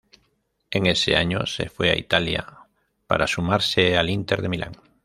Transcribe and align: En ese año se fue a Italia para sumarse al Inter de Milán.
En 0.71 0.87
ese 0.87 1.15
año 1.15 1.45
se 1.45 1.69
fue 1.69 1.91
a 1.91 1.95
Italia 1.95 2.65
para 3.05 3.27
sumarse 3.27 3.97
al 3.97 4.09
Inter 4.09 4.41
de 4.41 4.49
Milán. 4.49 4.71